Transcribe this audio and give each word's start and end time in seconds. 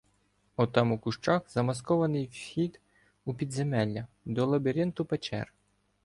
—Отам, 0.61 0.89
у 0.95 0.97
кущах,— 0.99 1.49
замаскований 1.49 2.27
вхіду 2.27 2.79
підземелля, 3.37 4.07
до 4.25 4.45
лабіринту 4.45 5.05
печер. 5.05 5.53